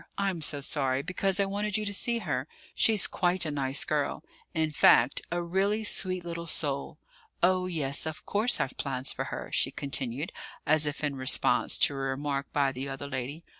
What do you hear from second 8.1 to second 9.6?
course, I've plans for her,"